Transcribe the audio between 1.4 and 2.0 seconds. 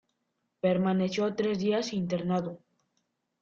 días